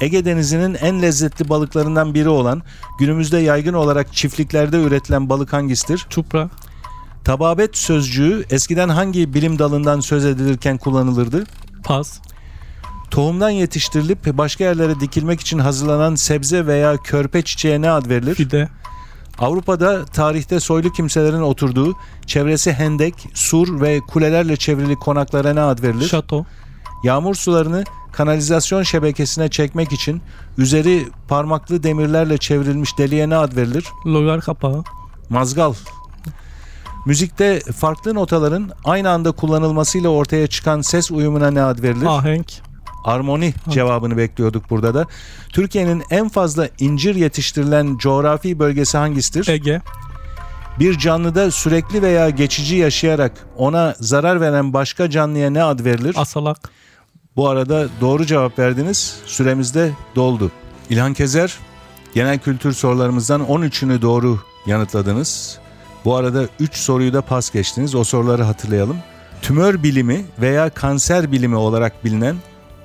Ege 0.00 0.24
Denizi'nin 0.24 0.74
en 0.74 1.02
lezzetli 1.02 1.48
balıklarından 1.48 2.14
biri 2.14 2.28
olan, 2.28 2.62
günümüzde 2.98 3.38
yaygın 3.38 3.74
olarak 3.74 4.12
çiftliklerde 4.12 4.82
üretilen 4.82 5.28
balık 5.28 5.52
hangisidir? 5.52 6.06
Çupra. 6.10 6.50
Tababet 7.24 7.76
sözcüğü 7.76 8.44
eskiden 8.50 8.88
hangi 8.88 9.34
bilim 9.34 9.58
dalından 9.58 10.00
söz 10.00 10.24
edilirken 10.24 10.78
kullanılırdı? 10.78 11.44
Pas. 11.84 12.18
Tohumdan 13.14 13.50
yetiştirilip 13.50 14.38
başka 14.38 14.64
yerlere 14.64 15.00
dikilmek 15.00 15.40
için 15.40 15.58
hazırlanan 15.58 16.14
sebze 16.14 16.66
veya 16.66 16.96
körpe 16.96 17.42
çiçeğe 17.42 17.82
ne 17.82 17.90
ad 17.90 18.08
verilir? 18.08 18.34
Fide. 18.34 18.68
Avrupa'da 19.38 20.04
tarihte 20.04 20.60
soylu 20.60 20.92
kimselerin 20.92 21.42
oturduğu, 21.42 21.96
çevresi 22.26 22.72
hendek, 22.72 23.14
sur 23.34 23.80
ve 23.80 24.00
kulelerle 24.00 24.56
çevrili 24.56 24.96
konaklara 24.96 25.52
ne 25.52 25.60
ad 25.60 25.82
verilir? 25.82 26.08
Şato. 26.08 26.44
Yağmur 27.04 27.34
sularını 27.34 27.84
kanalizasyon 28.12 28.82
şebekesine 28.82 29.48
çekmek 29.48 29.92
için 29.92 30.22
üzeri 30.58 31.08
parmaklı 31.28 31.82
demirlerle 31.82 32.38
çevrilmiş 32.38 32.98
deliğe 32.98 33.30
ne 33.30 33.36
ad 33.36 33.56
verilir? 33.56 33.84
Logar 34.06 34.40
kapağı. 34.40 34.84
Mazgal. 35.30 35.74
Müzikte 37.06 37.60
farklı 37.60 38.14
notaların 38.14 38.70
aynı 38.84 39.10
anda 39.10 39.32
kullanılmasıyla 39.32 40.08
ortaya 40.08 40.46
çıkan 40.46 40.80
ses 40.80 41.10
uyumuna 41.10 41.50
ne 41.50 41.62
ad 41.62 41.82
verilir? 41.82 42.06
Ahenk. 42.06 42.73
Armoni 43.04 43.54
cevabını 43.70 44.16
bekliyorduk 44.16 44.70
burada 44.70 44.94
da. 44.94 45.06
Türkiye'nin 45.48 46.02
en 46.10 46.28
fazla 46.28 46.68
incir 46.78 47.14
yetiştirilen 47.14 47.96
coğrafi 47.98 48.58
bölgesi 48.58 48.98
hangisidir? 48.98 49.48
Ege. 49.48 49.80
Bir 50.78 50.98
canlıda 50.98 51.50
sürekli 51.50 52.02
veya 52.02 52.30
geçici 52.30 52.76
yaşayarak 52.76 53.32
ona 53.56 53.94
zarar 54.00 54.40
veren 54.40 54.72
başka 54.72 55.10
canlıya 55.10 55.50
ne 55.50 55.62
ad 55.62 55.84
verilir? 55.84 56.14
Asalak. 56.18 56.70
Bu 57.36 57.48
arada 57.48 57.88
doğru 58.00 58.26
cevap 58.26 58.58
verdiniz. 58.58 59.16
Süremiz 59.26 59.74
de 59.74 59.90
doldu. 60.16 60.50
İlhan 60.90 61.14
Kezer, 61.14 61.58
genel 62.14 62.38
kültür 62.38 62.72
sorularımızdan 62.72 63.40
13'ünü 63.40 64.02
doğru 64.02 64.38
yanıtladınız. 64.66 65.58
Bu 66.04 66.16
arada 66.16 66.44
3 66.60 66.76
soruyu 66.76 67.12
da 67.12 67.22
pas 67.22 67.50
geçtiniz. 67.50 67.94
O 67.94 68.04
soruları 68.04 68.42
hatırlayalım. 68.42 68.96
Tümör 69.42 69.82
bilimi 69.82 70.24
veya 70.40 70.70
kanser 70.70 71.32
bilimi 71.32 71.56
olarak 71.56 72.04
bilinen 72.04 72.36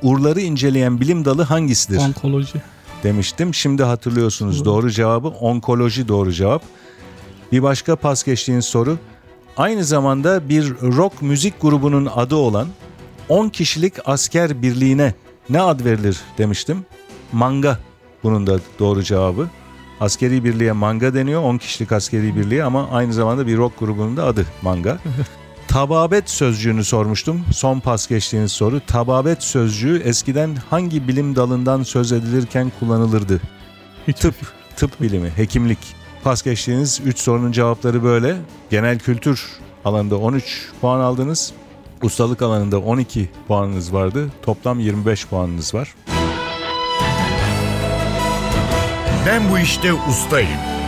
urları 0.04 0.42
inceleyen 0.42 1.02
bilim 1.02 1.26
dalı 1.26 1.44
hangisidir 1.44 1.98
Onkoloji. 1.98 2.62
demiştim. 3.04 3.54
Şimdi 3.54 3.84
hatırlıyorsunuz 3.84 4.66
doğru 4.66 4.92
cevabı 4.92 5.28
onkoloji 5.28 6.08
doğru 6.08 6.32
cevap. 6.32 6.64
Bir 7.52 7.64
başka 7.64 7.96
pas 7.96 8.24
geçtiğiniz 8.24 8.66
soru. 8.66 8.98
Aynı 9.58 9.84
zamanda 9.84 10.50
bir 10.50 10.70
rock 10.82 11.22
müzik 11.22 11.62
grubunun 11.62 12.06
adı 12.16 12.36
olan 12.36 12.68
10 13.30 13.50
kişilik 13.50 13.94
asker 14.06 14.62
birliğine 14.62 15.14
ne 15.50 15.62
ad 15.62 15.86
verilir 15.86 16.20
demiştim. 16.38 16.86
Manga 17.32 17.80
bunun 18.24 18.48
da 18.48 18.60
doğru 18.80 19.04
cevabı. 19.04 19.48
Askeri 20.00 20.44
birliğe 20.44 20.72
manga 20.72 21.14
deniyor. 21.14 21.44
10 21.44 21.58
kişilik 21.58 21.92
askeri 21.92 22.36
birliği 22.36 22.64
ama 22.64 22.90
aynı 22.92 23.14
zamanda 23.14 23.48
bir 23.48 23.58
rock 23.58 23.80
grubunun 23.80 24.18
da 24.18 24.26
adı 24.26 24.46
manga. 24.62 24.98
Tababet 25.70 26.30
sözcüğünü 26.30 26.84
sormuştum. 26.84 27.46
Son 27.54 27.80
pas 27.80 28.08
geçtiğiniz 28.08 28.52
soru. 28.52 28.82
Tababet 28.88 29.44
sözcüğü 29.44 30.02
eskiden 30.06 30.58
hangi 30.70 31.08
bilim 31.08 31.36
dalından 31.36 31.84
söz 31.84 32.12
edilirken 32.12 32.72
kullanılırdı? 32.80 33.42
Hiç 34.08 34.18
Tıp, 34.18 34.36
tıp 34.76 35.02
bilimi, 35.02 35.30
hekimlik. 35.36 35.80
Pas 36.24 36.42
geçtiğiniz 36.42 37.02
3 37.06 37.20
sorunun 37.20 37.52
cevapları 37.52 38.04
böyle. 38.04 38.36
Genel 38.70 39.00
kültür 39.00 39.48
alanında 39.86 40.18
13 40.18 40.70
puan 40.82 41.00
aldınız. 41.00 41.54
Ustalık 42.04 42.42
alanında 42.42 42.80
12 42.80 43.30
puanınız 43.48 43.94
vardı. 43.94 44.30
Toplam 44.42 44.80
25 44.80 45.28
puanınız 45.28 45.74
var. 45.74 45.96
Ben 49.26 49.52
bu 49.52 49.60
işte 49.60 49.94
ustayım. 49.94 50.79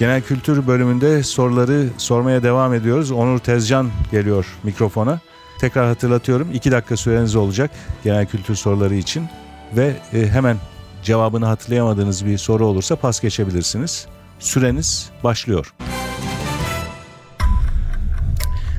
Genel 0.00 0.22
kültür 0.22 0.66
bölümünde 0.66 1.22
soruları 1.22 1.88
sormaya 1.98 2.42
devam 2.42 2.74
ediyoruz. 2.74 3.10
Onur 3.10 3.38
Tezcan 3.38 3.90
geliyor 4.10 4.46
mikrofona. 4.62 5.20
Tekrar 5.58 5.86
hatırlatıyorum 5.86 6.48
2 6.52 6.70
dakika 6.70 6.96
süreniz 6.96 7.36
olacak 7.36 7.70
genel 8.04 8.26
kültür 8.26 8.54
soruları 8.54 8.94
için. 8.94 9.28
Ve 9.76 9.96
e, 10.12 10.28
hemen 10.28 10.56
cevabını 11.02 11.46
hatırlayamadığınız 11.46 12.26
bir 12.26 12.38
soru 12.38 12.66
olursa 12.66 12.96
pas 12.96 13.20
geçebilirsiniz. 13.20 14.06
Süreniz 14.38 15.10
başlıyor. 15.24 15.74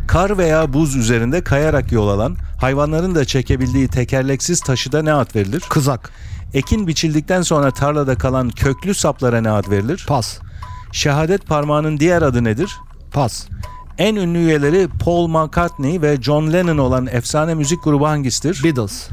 Kar 0.08 0.38
veya 0.38 0.74
buz 0.74 0.96
üzerinde 0.96 1.44
kayarak 1.44 1.92
yol 1.92 2.10
alan, 2.10 2.38
hayvanların 2.58 3.16
da 3.16 3.25
çekebildiği 3.25 3.88
tekerleksiz 3.88 4.60
taşıda 4.60 5.01
ne 5.01 5.13
ad 5.13 5.36
verilir? 5.36 5.63
Kızak. 5.70 6.12
Ekin 6.54 6.88
biçildikten 6.88 7.42
sonra 7.42 7.72
tarlada 7.72 8.16
kalan 8.16 8.50
köklü 8.50 8.94
saplara 8.94 9.42
ne 9.42 9.50
ad 9.50 9.70
verilir? 9.70 10.06
Pas. 10.08 10.40
Şehadet 10.91 11.48
parmağının 11.48 12.00
diğer 12.00 12.21
adı 12.21 12.43
nedir? 12.43 12.77
Pas. 13.13 13.48
En 13.98 14.15
ünlü 14.15 14.38
üyeleri 14.38 14.88
Paul 15.05 15.27
McCartney 15.27 16.01
ve 16.01 16.21
John 16.21 16.53
Lennon 16.53 16.77
olan 16.77 17.07
efsane 17.07 17.53
müzik 17.53 17.83
grubu 17.83 18.07
hangisidir? 18.07 18.63
Beatles. 18.63 19.10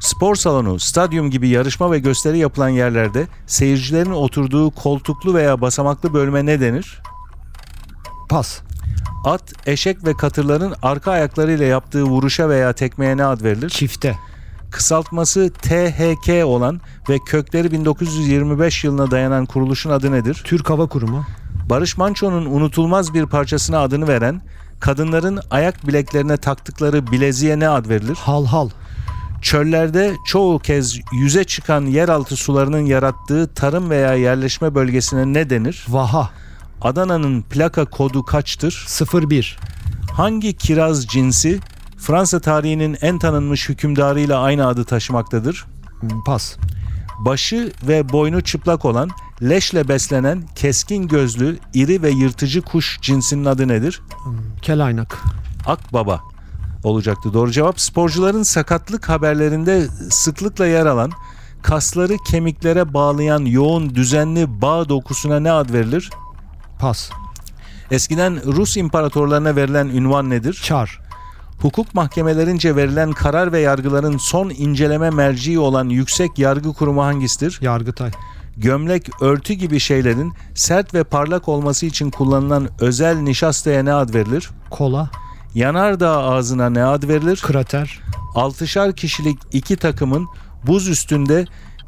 Spor 0.00 0.36
salonu, 0.36 0.78
stadyum 0.78 1.30
gibi 1.30 1.48
yarışma 1.48 1.90
ve 1.90 1.98
gösteri 1.98 2.38
yapılan 2.38 2.68
yerlerde 2.68 3.26
seyircilerin 3.46 4.10
oturduğu 4.10 4.70
koltuklu 4.70 5.34
veya 5.34 5.60
basamaklı 5.60 6.14
bölüme 6.14 6.46
ne 6.46 6.60
denir? 6.60 7.02
Pas. 8.28 8.60
At, 9.24 9.52
eşek 9.66 10.04
ve 10.04 10.16
katırların 10.16 10.74
arka 10.82 11.10
ayaklarıyla 11.10 11.66
yaptığı 11.66 12.02
vuruşa 12.02 12.48
veya 12.48 12.72
tekmeye 12.72 13.16
ne 13.16 13.24
ad 13.24 13.42
verilir? 13.42 13.68
Çifte. 13.68 14.18
Kısaltması 14.72 15.50
THK 15.50 16.44
olan 16.44 16.80
ve 17.08 17.18
kökleri 17.18 17.72
1925 17.72 18.84
yılına 18.84 19.10
dayanan 19.10 19.46
kuruluşun 19.46 19.90
adı 19.90 20.12
nedir? 20.12 20.42
Türk 20.44 20.70
Hava 20.70 20.86
Kurumu. 20.86 21.24
Barış 21.70 21.96
Manço'nun 21.96 22.46
unutulmaz 22.46 23.14
bir 23.14 23.26
parçasına 23.26 23.78
adını 23.78 24.08
veren, 24.08 24.42
kadınların 24.80 25.40
ayak 25.50 25.86
bileklerine 25.86 26.36
taktıkları 26.36 27.06
bileziğe 27.06 27.58
ne 27.58 27.68
ad 27.68 27.88
verilir? 27.88 28.16
Hal 28.16 28.46
hal. 28.46 28.68
Çöllerde 29.42 30.14
çoğu 30.26 30.58
kez 30.58 31.00
yüze 31.12 31.44
çıkan 31.44 31.86
yeraltı 31.86 32.36
sularının 32.36 32.86
yarattığı 32.86 33.54
tarım 33.54 33.90
veya 33.90 34.14
yerleşme 34.14 34.74
bölgesine 34.74 35.32
ne 35.32 35.50
denir? 35.50 35.86
Vaha. 35.88 36.30
Adana'nın 36.82 37.42
plaka 37.42 37.84
kodu 37.84 38.24
kaçtır? 38.24 38.86
01. 39.30 39.58
Hangi 40.12 40.56
kiraz 40.56 41.06
cinsi 41.06 41.60
Fransa 42.02 42.40
tarihinin 42.40 42.96
en 43.00 43.18
tanınmış 43.18 43.68
hükümdarıyla 43.68 44.40
aynı 44.40 44.66
adı 44.66 44.84
taşımaktadır? 44.84 45.66
Pas. 46.26 46.56
Başı 47.18 47.72
ve 47.82 48.12
boynu 48.12 48.40
çıplak 48.40 48.84
olan, 48.84 49.10
leşle 49.42 49.88
beslenen, 49.88 50.42
keskin 50.54 51.08
gözlü, 51.08 51.58
iri 51.74 52.02
ve 52.02 52.10
yırtıcı 52.10 52.62
kuş 52.62 52.98
cinsinin 53.02 53.44
adı 53.44 53.68
nedir? 53.68 54.02
Kelaynak. 54.62 55.18
Akbaba 55.66 56.20
olacaktı. 56.84 57.34
Doğru 57.34 57.50
cevap 57.50 57.80
sporcuların 57.80 58.42
sakatlık 58.42 59.08
haberlerinde 59.08 59.86
sıklıkla 60.10 60.66
yer 60.66 60.86
alan 60.86 61.12
kasları 61.62 62.16
kemiklere 62.30 62.94
bağlayan 62.94 63.44
yoğun 63.44 63.94
düzenli 63.94 64.62
bağ 64.62 64.88
dokusuna 64.88 65.40
ne 65.40 65.52
ad 65.52 65.72
verilir? 65.72 66.10
Pas. 66.78 67.10
Eskiden 67.90 68.52
Rus 68.52 68.76
imparatorlarına 68.76 69.56
verilen 69.56 69.88
ünvan 69.88 70.30
nedir? 70.30 70.60
Çar. 70.64 71.02
Hukuk 71.62 71.94
mahkemelerince 71.94 72.76
verilen 72.76 73.12
karar 73.12 73.52
ve 73.52 73.60
yargıların 73.60 74.16
son 74.16 74.50
inceleme 74.50 75.10
merciği 75.10 75.58
olan 75.58 75.88
Yüksek 75.88 76.38
Yargı 76.38 76.72
Kurumu 76.72 77.04
hangisidir? 77.04 77.58
Yargıtay. 77.60 78.10
Gömlek, 78.56 79.22
örtü 79.22 79.54
gibi 79.54 79.80
şeylerin 79.80 80.32
sert 80.54 80.94
ve 80.94 81.04
parlak 81.04 81.48
olması 81.48 81.86
için 81.86 82.10
kullanılan 82.10 82.68
özel 82.80 83.16
nişastaya 83.16 83.82
ne 83.82 83.92
ad 83.92 84.14
verilir? 84.14 84.50
Kola. 84.70 85.10
Yanardağ 85.54 86.18
ağzına 86.18 86.70
ne 86.70 86.84
ad 86.84 87.08
verilir? 87.08 87.40
Krater. 87.42 88.00
Altışar 88.34 88.96
kişilik 88.96 89.38
iki 89.52 89.76
takımın 89.76 90.28
buz 90.66 90.88
üstünde 90.88 91.46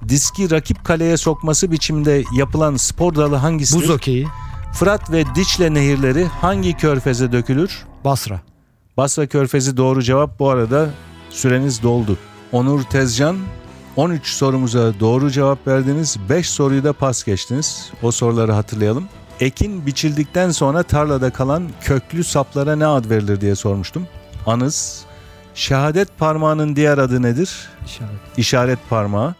diski 0.08 0.50
rakip 0.50 0.84
kaleye 0.84 1.16
sokması 1.16 1.70
biçimde 1.70 2.24
yapılan 2.36 2.76
spor 2.76 3.14
dalı 3.14 3.36
hangisidir? 3.36 3.82
Buz 3.82 3.90
okeyi. 3.90 4.26
Fırat 4.72 5.12
ve 5.12 5.24
Diçle 5.34 5.74
nehirleri 5.74 6.24
hangi 6.24 6.76
körfeze 6.76 7.32
dökülür? 7.32 7.84
Basra. 8.04 8.53
Basra 8.96 9.26
Körfezi 9.26 9.76
doğru 9.76 10.02
cevap. 10.02 10.38
Bu 10.38 10.50
arada 10.50 10.90
süreniz 11.30 11.82
doldu. 11.82 12.18
Onur 12.52 12.82
Tezcan 12.82 13.36
13 13.96 14.26
sorumuza 14.26 15.00
doğru 15.00 15.30
cevap 15.30 15.66
verdiniz. 15.66 16.16
5 16.28 16.50
soruyu 16.50 16.84
da 16.84 16.92
pas 16.92 17.24
geçtiniz. 17.24 17.90
O 18.02 18.10
soruları 18.10 18.52
hatırlayalım. 18.52 19.08
Ekin 19.40 19.86
biçildikten 19.86 20.50
sonra 20.50 20.82
tarlada 20.82 21.30
kalan 21.30 21.70
köklü 21.80 22.24
saplara 22.24 22.76
ne 22.76 22.86
ad 22.86 23.10
verilir 23.10 23.40
diye 23.40 23.54
sormuştum. 23.54 24.06
Anız. 24.46 25.04
Şehadet 25.54 26.18
parmağının 26.18 26.76
diğer 26.76 26.98
adı 26.98 27.22
nedir? 27.22 27.68
İşaret. 27.86 28.10
İşaret 28.36 28.78
parmağı. 28.90 29.34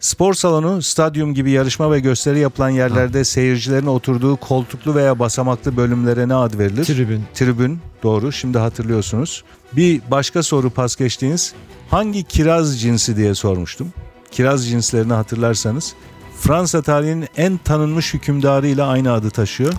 Spor 0.00 0.34
salonu, 0.34 0.82
stadyum 0.82 1.34
gibi 1.34 1.50
yarışma 1.50 1.92
ve 1.92 2.00
gösteri 2.00 2.38
yapılan 2.38 2.70
yerlerde 2.70 3.24
seyircilerin 3.24 3.86
oturduğu 3.86 4.36
koltuklu 4.36 4.94
veya 4.94 5.18
basamaklı 5.18 5.76
bölümlere 5.76 6.28
ne 6.28 6.34
ad 6.34 6.58
verilir? 6.58 6.84
Tribün. 6.84 7.24
Tribün 7.34 7.78
doğru 8.02 8.32
şimdi 8.32 8.58
hatırlıyorsunuz. 8.58 9.44
Bir 9.72 10.00
başka 10.10 10.42
soru 10.42 10.70
pas 10.70 10.96
geçtiğiniz 10.96 11.54
hangi 11.90 12.24
kiraz 12.24 12.80
cinsi 12.80 13.16
diye 13.16 13.34
sormuştum. 13.34 13.92
Kiraz 14.30 14.68
cinslerini 14.68 15.12
hatırlarsanız 15.12 15.94
Fransa 16.40 16.82
tarihinin 16.82 17.28
en 17.36 17.56
tanınmış 17.56 18.14
hükümdarıyla 18.14 18.88
aynı 18.88 19.12
adı 19.12 19.30
taşıyor. 19.30 19.72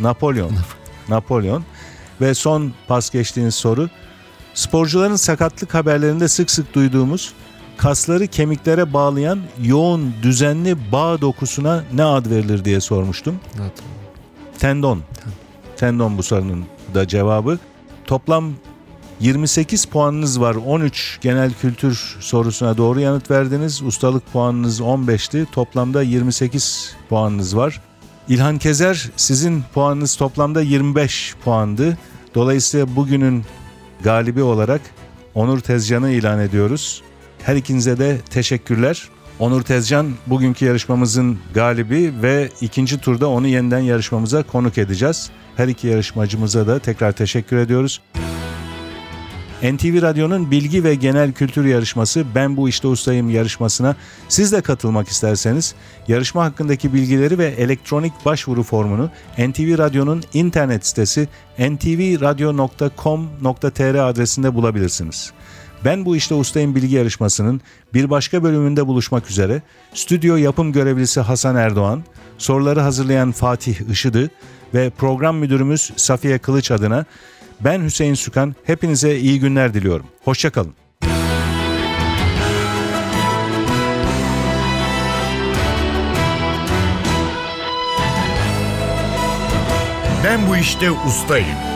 Napolyon. 0.00 0.52
Napolyon. 1.08 1.64
Ve 2.20 2.34
son 2.34 2.72
pas 2.88 3.10
geçtiğiniz 3.10 3.54
soru 3.54 3.88
sporcuların 4.54 5.16
sakatlık 5.16 5.74
haberlerinde 5.74 6.28
sık 6.28 6.50
sık 6.50 6.74
duyduğumuz 6.74 7.32
kasları 7.76 8.26
kemiklere 8.26 8.92
bağlayan 8.92 9.40
yoğun 9.62 10.14
düzenli 10.22 10.92
bağ 10.92 11.20
dokusuna 11.20 11.84
ne 11.94 12.04
ad 12.04 12.30
verilir 12.30 12.64
diye 12.64 12.80
sormuştum. 12.80 13.36
Tendon. 14.58 15.00
Tendon 15.76 16.18
bu 16.18 16.22
sorunun 16.22 16.64
da 16.94 17.08
cevabı. 17.08 17.58
Toplam 18.04 18.52
28 19.20 19.84
puanınız 19.84 20.40
var. 20.40 20.54
13 20.54 21.18
genel 21.20 21.52
kültür 21.52 22.16
sorusuna 22.20 22.76
doğru 22.76 23.00
yanıt 23.00 23.30
verdiniz. 23.30 23.82
Ustalık 23.82 24.32
puanınız 24.32 24.80
15'ti. 24.80 25.46
Toplamda 25.52 26.02
28 26.02 26.96
puanınız 27.08 27.56
var. 27.56 27.80
İlhan 28.28 28.58
Kezer 28.58 29.10
sizin 29.16 29.64
puanınız 29.74 30.16
toplamda 30.16 30.62
25 30.62 31.34
puandı. 31.44 31.98
Dolayısıyla 32.34 32.96
bugünün 32.96 33.44
galibi 34.02 34.42
olarak 34.42 34.80
Onur 35.34 35.60
Tezcan'ı 35.60 36.10
ilan 36.10 36.40
ediyoruz. 36.40 37.02
Her 37.46 37.56
ikinize 37.56 37.98
de 37.98 38.18
teşekkürler. 38.30 39.08
Onur 39.38 39.62
Tezcan 39.62 40.12
bugünkü 40.26 40.64
yarışmamızın 40.64 41.38
galibi 41.54 42.12
ve 42.22 42.50
ikinci 42.60 42.98
turda 42.98 43.28
onu 43.28 43.46
yeniden 43.46 43.78
yarışmamıza 43.78 44.42
konuk 44.42 44.78
edeceğiz. 44.78 45.30
Her 45.56 45.68
iki 45.68 45.86
yarışmacımıza 45.86 46.66
da 46.66 46.78
tekrar 46.78 47.12
teşekkür 47.12 47.56
ediyoruz. 47.56 48.00
NTV 49.62 50.02
Radyo'nun 50.02 50.50
bilgi 50.50 50.84
ve 50.84 50.94
genel 50.94 51.32
kültür 51.32 51.64
yarışması 51.64 52.24
Ben 52.34 52.56
Bu 52.56 52.68
İşte 52.68 52.88
Ustayım 52.88 53.30
yarışmasına 53.30 53.96
siz 54.28 54.52
de 54.52 54.60
katılmak 54.60 55.08
isterseniz 55.08 55.74
yarışma 56.08 56.44
hakkındaki 56.44 56.94
bilgileri 56.94 57.38
ve 57.38 57.46
elektronik 57.46 58.12
başvuru 58.24 58.62
formunu 58.62 59.10
NTV 59.38 59.78
Radyo'nun 59.78 60.22
internet 60.32 60.86
sitesi 60.86 61.28
ntvradio.com.tr 61.58 63.94
adresinde 63.94 64.54
bulabilirsiniz. 64.54 65.32
Ben 65.84 66.04
Bu 66.04 66.16
İşte 66.16 66.34
Ustayım 66.34 66.74
bilgi 66.74 66.94
yarışmasının 66.94 67.60
bir 67.94 68.10
başka 68.10 68.42
bölümünde 68.42 68.86
buluşmak 68.86 69.30
üzere 69.30 69.62
stüdyo 69.94 70.36
yapım 70.36 70.72
görevlisi 70.72 71.20
Hasan 71.20 71.56
Erdoğan, 71.56 72.02
soruları 72.38 72.80
hazırlayan 72.80 73.32
Fatih 73.32 73.90
Işıdı 73.90 74.30
ve 74.74 74.90
program 74.90 75.36
müdürümüz 75.36 75.92
Safiye 75.96 76.38
Kılıç 76.38 76.70
adına 76.70 77.04
ben 77.60 77.82
Hüseyin 77.82 78.14
Sükan. 78.14 78.54
Hepinize 78.64 79.16
iyi 79.16 79.40
günler 79.40 79.74
diliyorum. 79.74 80.06
Hoşçakalın. 80.24 80.74
Ben 90.24 90.48
bu 90.48 90.56
işte 90.56 90.90
ustayım. 90.90 91.75